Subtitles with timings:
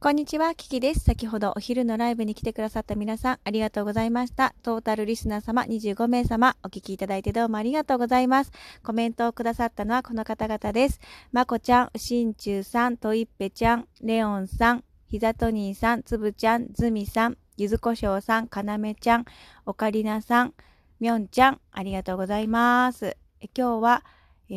[0.00, 1.00] こんにちは、キキです。
[1.00, 4.54] 先ほどお昼のライブに来てくださった皆さん、ありがとうございました。
[4.62, 8.52] トータルリスナー様25名様、お聞きいただいてどうもありがとうございます。
[8.84, 11.00] コメントをくださったのはこの方々です。
[11.32, 19.24] まこちゃん、しんちゅうさん、といっぺちゃん、レオンさん、ひざとにーさん、つぶちゃん、ずみさん、ゆずこしょうさん、かなめちゃん、
[19.66, 20.54] おかりなさん、
[21.00, 23.16] みょんちゃん、ありがとうございます。
[23.52, 24.04] 今日は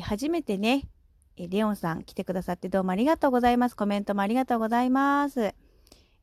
[0.03, 0.83] 初めてね、
[1.43, 3.75] えレオンさん来てくださってどうもありがとうございます。
[3.75, 5.55] コメントもありがとうございます。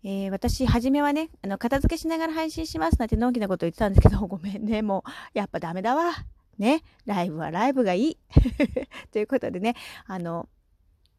[0.04, 6.12] えー、私、初めはね、あの、片付けしながら配信しますなんてのんきなこと言ってたんですけど、 ごめんね、もう、やっぱダメだわ。
[6.56, 8.18] ね、ライブはライブがいい。
[9.10, 9.74] ということでね、
[10.06, 10.48] あの、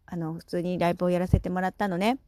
[0.06, 2.20] あの、普通にライブをやらせてもらったのね。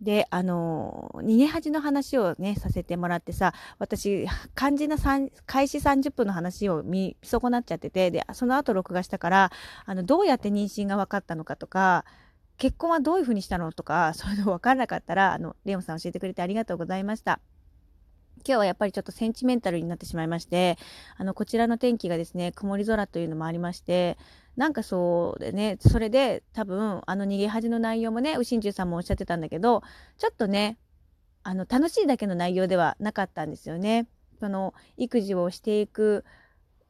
[0.00, 4.96] で、あの、逃げ恥の話をね、させてもらってさ、私、肝心な
[5.46, 9.52] 開始30分の話を見損なっちゃってて、で、その後録画したから、
[9.86, 12.04] あの、どうやって妊娠が分かったのかとか、
[12.58, 17.40] 結婚はどういうふうにしたのとか、そういうの分からなかったら、あの、レオンさん教えてくれてありがとうございました。
[18.48, 20.78] 今日はやっぱりちょっとセンチメンタルになってしまいまして、
[21.18, 24.16] あの、こちらの天気がですね、曇り空というのもありまして、
[24.56, 29.82] なんかそうでね、それで多分、あの逃げ恥の内容もね、うしんじゅうさんもおっしゃってたんだけど、
[30.16, 30.78] ちょっとね、
[31.42, 34.08] あの、楽しいだけの内容ではなかったんですよね。
[34.40, 36.24] その、育児をしていく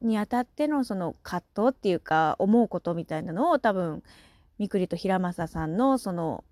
[0.01, 4.01] にあたってのその葛藤っていうか、思うことみたいなのを多分、
[4.59, 6.45] みくりと平正さんのその、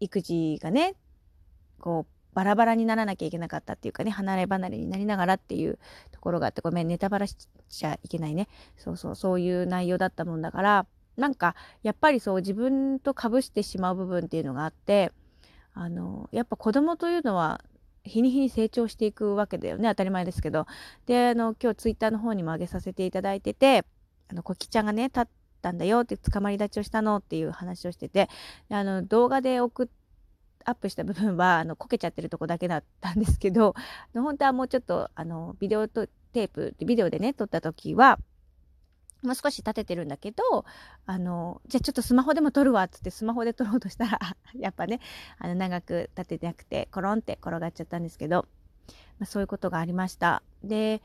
[0.00, 0.96] 育児がね、
[1.80, 5.78] こう、バラバラにならなきゃいけなかったっていうかね、離れ離れになりながらっていう
[6.12, 7.36] ところがあって、ごめん、ネタバラし
[7.68, 8.48] ちゃいけないね。
[8.76, 15.12] そうそう、そういう内容だったもんだから、なんか、やっぱりそう自分と被してしまう部分っていうのがあって、
[15.74, 17.62] あの、やっぱ子供というのは、
[18.04, 19.88] 日に日に成長していくわけだよね。
[19.90, 20.66] 当たり前ですけど。
[21.06, 23.84] で、あの、今日ツイッターの方にも上げさせていただいてて、
[24.28, 25.24] あの、こきちゃんがね、立っ
[25.60, 28.28] たんだよって、捕まり立ちをしたのっていう話をしてて、
[28.70, 29.92] あの、動画で送って、
[30.64, 33.74] アップした部分はあのこけちゃってるとこだけだったんですけど
[34.14, 38.18] 本当はもうちょっとあのビデオとテープビデオでね撮った時は
[39.22, 40.42] もう少し立ててるんだけど
[41.06, 44.18] あのじゃあちょっとスマホでも撮るわっつってスマホで撮ろうとしたら
[44.58, 45.00] やっぱね
[45.38, 48.46] あの長く立ててなくてコロンって転がっちゃったんですけど、
[49.18, 50.42] まあ、そういうことがありました。
[50.64, 51.02] で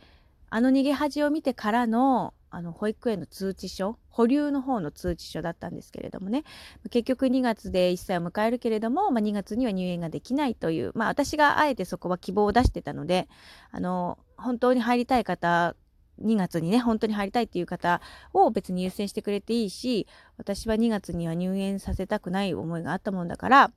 [0.49, 6.43] あの逃げ恥を見てからのあの保育園の通知書保留の方の通知書だったんですけれどもね。
[6.89, 13.27] 結局2月で1歳を迎えるけれども、まあ、2月には入園ができないという、まあ、私があえてそこは希望を出してたので
[13.71, 15.75] あの本当に入りたい方
[16.21, 18.01] 2月にね本当に入りたいっていう方
[18.33, 20.07] を別に優先してくれていいし
[20.37, 23.71] 私は2月には入園させたくない思いがあったもんだから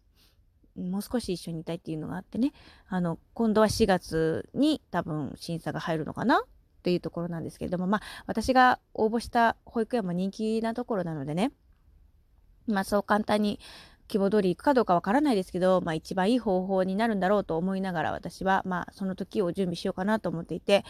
[0.77, 2.53] もう少し一緒にいたいっていうのがあってね。
[2.89, 6.45] あの今度は4月に多分審査が入るのかな
[6.83, 11.53] というところなんですけれども、まあ、私が応募した保育園も人気なところなのでね、
[12.67, 13.61] まあ、そう簡単に
[14.09, 20.85] 希望通り行くかどうかわからないですけど、まあ、一番いい方法になるんだろうと思いながら私は、まあ、その時を準備しようかなと思っていて、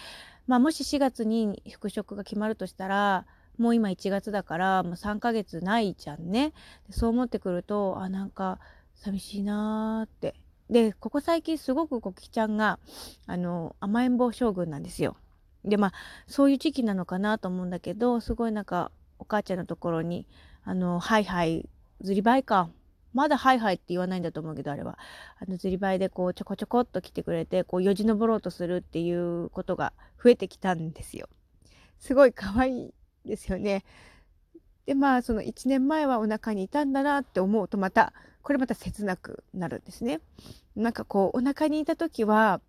[0.46, 3.26] まあ、もし4月に復職が決まるとしたら
[3.58, 6.54] もう今1月だからもう3ヶ月ないじゃんね。
[6.88, 8.58] そう思ってくるとあなんか
[8.94, 10.34] 寂しいなーって。
[10.70, 12.78] でここ最近すごくコキちゃんが
[13.26, 15.16] あの甘えん坊将軍なんですよ。
[15.64, 15.92] でまあ
[16.26, 20.26] そういう時期なのかなと思うんだけどすごいなんかお母ちゃんのところに
[20.64, 21.68] 「あのハイハイ
[22.00, 22.70] ずりばいか」
[23.12, 24.98] まだハイハイって言わないんだと思うけどあれは
[25.38, 31.28] あのずりばいでこうちょこちょこっと来てくれてこうよじ登ろうとするっていうことが増えてきたんですよ。
[31.98, 32.94] すごい可愛い
[33.24, 33.84] ですよね。
[34.86, 38.12] でまあその1年前はお腹にいたんだなって思うとまた
[38.42, 40.20] これまた切なくなるんですね。
[40.76, 42.60] なんかこうお腹にいた時は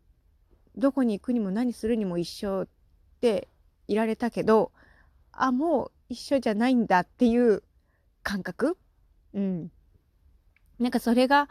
[0.75, 2.67] どこに行くにも何するにも一緒
[3.21, 3.47] って
[3.87, 4.71] いられたけど
[5.31, 7.61] あもう一緒じゃないんだっていう
[8.23, 8.77] 感覚？
[9.33, 9.71] うん。
[10.79, 11.47] なんかそれが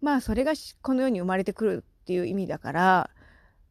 [0.00, 3.10] まあそれがこの世に生まれてくるっていう意味だから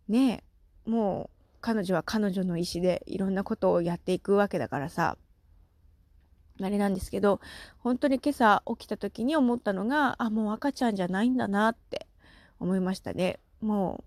[0.10, 0.44] ね
[0.86, 5.18] もう彼女は彼女の意思でいろんなことをやっていくわけだからさ。
[6.62, 7.40] あれなんですけど
[7.80, 12.06] 本当に今朝起きた時に思ったのがあもう赤ちゃんじゃないんだなって
[12.60, 13.40] 思いましたね。
[13.62, 14.04] も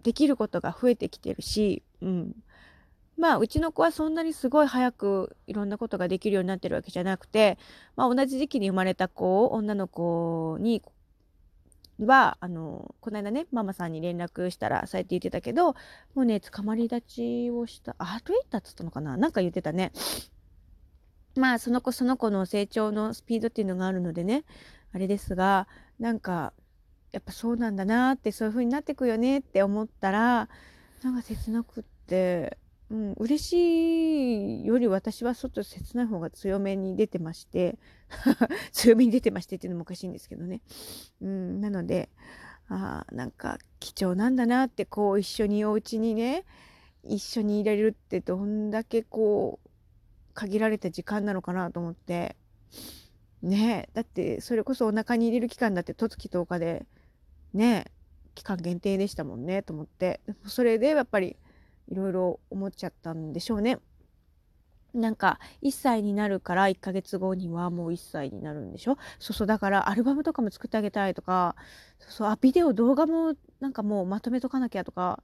[0.00, 2.36] うできることが増えてきてるしうん。
[3.16, 7.58] まあ、うちの子はそんなにすごい早くいろんなことができるようになってるわけじゃなくて、
[7.96, 10.82] まあ、同じ時期に生まれた子を、女の子に、
[11.98, 15.74] は、あの、この間ね、ママさんに連絡したら、そうやって言ってたけど、
[16.14, 19.16] もうね、捕まり立ちをした、歩いたっつったのかな？
[19.16, 19.92] なんか言ってたね。
[21.36, 24.44] まあ、その子その子の成長のスピードっていうのがあるのでね、
[24.92, 25.68] あれですが、
[26.00, 26.54] なんか、
[27.12, 30.48] やっぱそうなんだなって、そういう風になってくよねって思ったら、
[31.02, 32.58] なんか切なくって
[32.92, 37.78] うん、嬉しいより私は外切ない方が強めに出てまして
[38.70, 40.60] 強めに出てましてっていうのもおかしいんですけどね。
[41.22, 42.10] うん、なので
[42.68, 46.44] あなんか貴重なんだなってこう一緒にお家にね
[47.02, 49.70] 一緒にいられるってどんだけこう
[50.34, 52.36] 限られた時間なのかなと思って
[53.40, 56.84] ねだってそれこそお腹に入れる期間だって十月10日で
[57.54, 57.90] ね
[58.34, 60.20] 期間限定でしたもんねと思って。
[60.46, 61.36] それでやっぱり
[61.88, 63.78] いろいろ思っちゃったんでしょうね。
[64.94, 68.98] なんか1歳になるから1ヶ月後にはもう1歳になるんでしょ。
[69.18, 71.56] そうそうだからアルバムとかも作ってあげたいとか
[71.98, 75.22] そうそうあビデオ動画もなんかもうまとめとかなきゃとか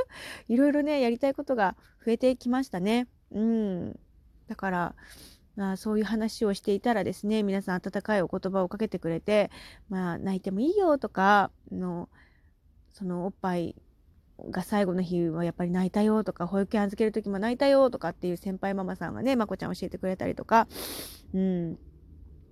[0.48, 3.08] いろいろねやりたいことが増えてきましたね。
[3.30, 3.98] うん。
[4.48, 4.94] だから
[5.56, 9.50] まあ、そういう話をしていたらですね皆さん温かいお言葉をかけてくれて、
[9.88, 12.10] まあ、泣いてもいいよとかの
[12.96, 13.76] そのおっぱい
[14.50, 20.66] が最後の日はやっぱり泣いたよとか保育園預ける時も泣いたよとかっていう先輩ママさんがねまこちゃん教えてくれたりとか。
[21.34, 21.78] うん。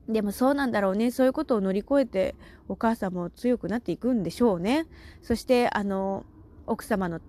[0.06, 1.10] でもそうなんだろうね。
[1.12, 2.34] そういうことを乗り越えて
[2.68, 4.86] お母さんも強くなっていくんでしょうね。
[5.22, 6.26] そしてあの
[6.66, 7.20] 奥様の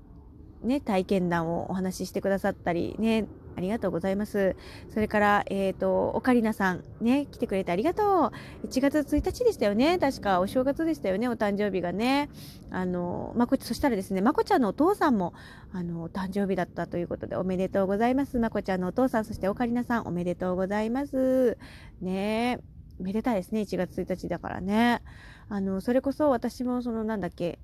[0.65, 4.55] ね体験談をお話ししてくださったりねありがとうございます。
[4.93, 8.33] それから、えっ、ー、と、オカリナさん、ね、来てくれてありがと
[8.63, 8.67] う。
[8.67, 9.97] 1月1日でしたよね。
[9.97, 12.29] 確か、お正月でしたよね、お誕生日がね。
[12.69, 15.33] あの、まこ、そしたらですね、まこちゃんのお父さんも、
[15.71, 18.39] あの、お誕生日だったということで、おめでとうございます。
[18.39, 21.57] まこちゃんのお父さん、そしてオカリナさん、おめでとうございます。
[22.01, 22.59] ね
[22.99, 25.01] めでたいですね、1月1日だからね。
[25.47, 27.59] あの、それこそ私も、その、なんだっけ、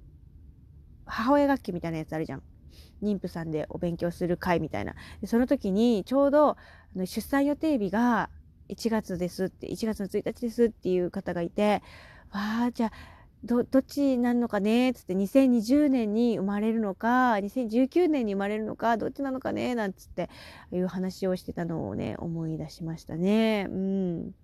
[1.05, 2.43] 母親楽器みたいなやつあるじゃん。
[3.01, 6.57] 妊婦さんでお勉強する会みたいなでその時にちょうど
[6.95, 8.29] 出産予定日が
[8.69, 11.83] 1月ですって1月の1日ですっていう方がいて
[12.31, 12.91] わあじゃあ
[13.43, 20.29] どどっちになるのかねっつって2020年に生まれるのか2019年に生まれるのかどっちなのかねなんつって
[20.71, 23.67] いう話をしてたのをね思い出しましたね。
[23.69, 24.35] うん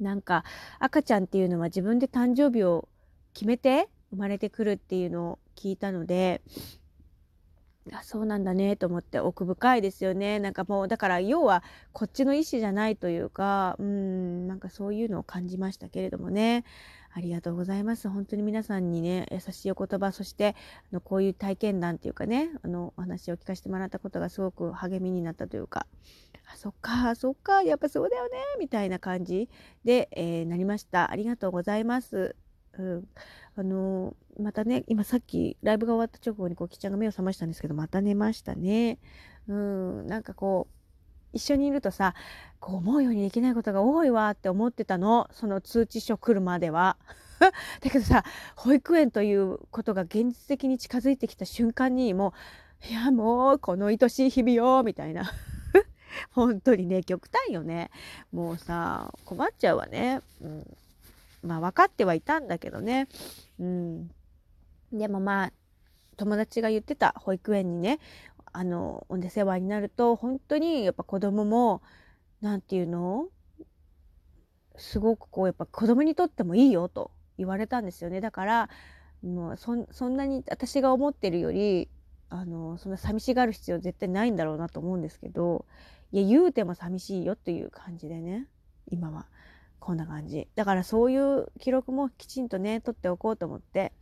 [0.00, 0.44] なんか
[0.78, 2.88] 赤ちゃんっていうのは自分で誕生日を
[3.34, 6.40] 決めて生まれてくるっていうのを聞いたので
[7.92, 10.38] あそうなんだねと思って奥深いですよね。
[10.40, 11.62] なんかもうだから要は
[11.92, 16.64] こっちの意思じゃないというかうんなんかそういうのを感じましたけれどもね。
[17.14, 18.08] ありがとうございます。
[18.08, 20.54] 本当に皆さんにね優しいお言葉そして
[20.92, 25.86] あのこういう体験談っていうかねあのお話を聞かせてもらったことがすごく励みになったというか
[26.52, 29.48] あそっかそっかやっぱそうだよねみたいな感じ
[29.84, 31.10] で、えー、なりました。
[31.10, 32.36] ありがとうございます。
[32.78, 33.08] うん、
[33.56, 38.98] あのまたね今さっきライブが終わった直後にこうきちゃんが目を覚ましたんですけどまた寝ましたね。
[39.48, 40.74] うんなんかこう
[41.32, 42.14] 一緒にいるとさ
[42.60, 46.96] こう思うようにできないことが多いわって思ってたのその通知書来るまでは。
[47.38, 48.24] だけどさ
[48.56, 52.34] 保育園ということが現実的に近づいてきた瞬間にも
[52.84, 55.30] ういやもうこの愛しい日々よみたいな
[56.32, 57.90] 本当にね極端よね
[58.32, 60.20] もうさ困っちゃうわね。
[60.40, 60.76] うん
[61.42, 63.08] まあ分かってはいたんだけどね。
[63.58, 64.10] うん。
[64.92, 65.52] でもまあ、
[66.16, 67.98] 友達が言ってた保育園にね、
[68.52, 71.82] あの、お世話になると、本当にやっぱ子供も、
[72.40, 73.28] 何て言うの？
[74.76, 78.20] すごくこう、やっぱ子供にとってもいいよと言われたんですよね。
[78.20, 78.70] だから、
[79.22, 81.88] もうそんなに私が思ってるより、
[82.30, 85.66] あの、そんな寂しがる必要絶対ないんだろうなと思うんですけど、
[86.12, 88.46] いや、言うても寂しいよっていう感じでね、
[88.90, 89.26] 今は。
[89.80, 90.48] こんな感じ。
[90.54, 93.92] だからそういう記録もきちんとね取っておこうと思って。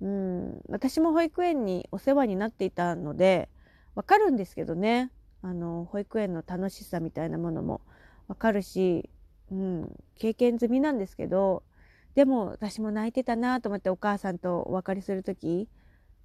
[0.00, 0.60] うん。
[0.68, 3.48] 私も保育園にお世話になっていたので
[3.94, 5.10] わかるんですけどね。
[5.42, 7.80] あの保育園の楽しさみたいなものも。
[8.28, 9.10] わかるし、
[9.50, 11.62] うん、経験済みなんですけど。
[12.14, 15.68] でも私も泣いてたなと思ってお母さんとお別れする時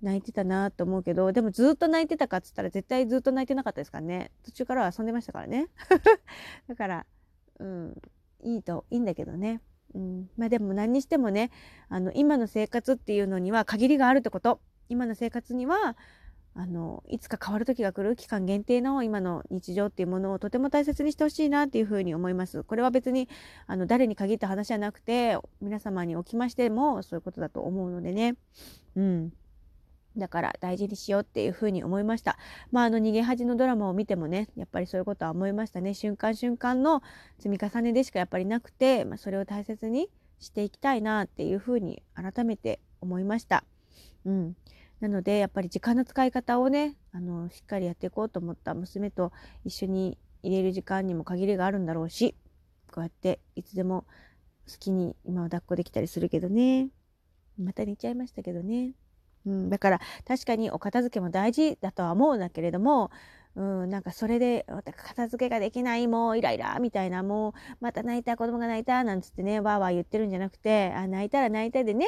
[0.02, 4.32] 泣いてたなと思うけどでもずっと泣いてたかっつったら絶対ずっと泣いてなかったですからね。
[4.44, 5.68] 途中からは遊んでましたからね。
[6.68, 7.06] だから
[7.60, 8.02] うん。
[8.44, 9.62] いいといいんだけどね。
[9.96, 11.50] うん、まあでも何にしてもね
[11.90, 15.96] あの今の生活っていうのには限りがあるってこと今の生活には
[16.54, 22.64] あのいつか変わる時が来る期間限定の今の日常っていうものをとても大切にしてほしいなっていうふうに思います。
[22.64, 23.30] これは別に
[23.68, 28.36] あの誰に限った話じゃなくて皆様におきましてもそういうことだと思うのでね。
[28.96, 29.34] うん
[30.18, 32.38] だから大事にしようっていうふうに思いました。
[32.72, 35.94] まああの逃げ恥のドラマを見てもねやっぱりそういうことは思いましたね。
[35.94, 37.02] 瞬間瞬間の
[37.38, 40.10] 積み重ねでしかやっぱりなくて、まあ、それを大切に
[40.40, 43.64] していきたいなっていうふうに改めて思いました。
[44.26, 44.56] うん、
[45.00, 49.32] なのでやっぱり時間の使い方をねあのしっかりやっていこうと思った娘と
[49.64, 52.36] 一緒に入れる時間にも限りがあるんだろうし
[52.92, 54.06] こうやっていつでも
[54.70, 56.90] 好きに今は抱っこできたりするけどね
[57.58, 58.92] また寝ちゃいましたけどね。
[59.48, 63.10] うん、だから確かにお片付けも大事だとは思うんだけれども
[63.56, 72.08] うん、なんかそれで片付けができないもうイライラみたいなもうまた泣いた子供が泣いたなんつってねわーわー言ってるんじゃなくてあ泣いたら泣いたでね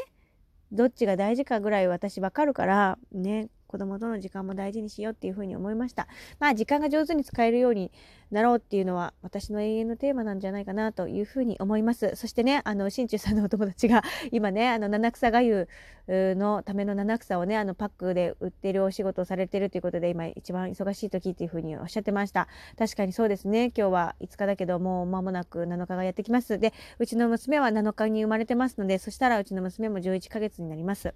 [0.71, 6.07] どっちが大事かぐらい私わかるからね子供との時間も大事にしようっていうふうに思いました。
[6.39, 7.91] まあ時間が上手に使えるように
[8.31, 12.15] なろうっていうのは私の永遠のテーマなんじゃないかなというふうに思います。
[12.15, 15.67] そしてね、あの、新中さんのお友達が 今ね、あの、七草がゆ
[16.07, 22.47] のための七草をね、あの、パックで売ってるお仕事をされてるということで今一番忙しい時っていうふうにおっしゃってました。
[22.77, 23.71] 確かにそうですね。
[23.75, 26.57] 今日は5日だけどもう間もなく7日がやってきます。
[26.57, 31.13] で、うちの娘は7日に生まれてますので、そしたらうちの娘も11ヶ月になります。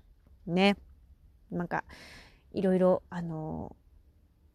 [0.48, 0.78] ね。
[1.52, 1.84] なんか、
[2.54, 3.76] いろいろ、あの、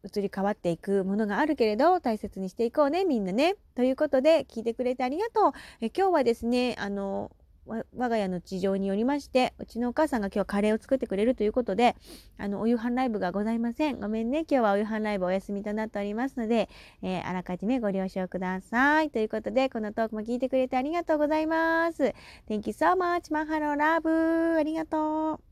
[0.03, 3.55] 移り変わっていくものがあるけれど、大切にしていこうね、みんなね。
[3.75, 5.51] ということで、聞いてくれてありがとう。
[5.81, 7.31] え今日はですね、あの、
[7.65, 11.95] 我が家の事情によりまして、うちのお母さんが今日カレーを作ってくれるということで、
[12.37, 13.99] あの、お夕飯ライブがございません。
[13.99, 14.39] ごめんね。
[14.49, 16.69] 今日はお夕飯ライブお休みとなっておりますので、
[17.03, 19.11] えー、あらかじめご了承ください。
[19.11, 22.15] ということで、このトークも聞いてくれてありがとうございます。
[22.47, 25.48] Thank you so much, マハロラブありがとう。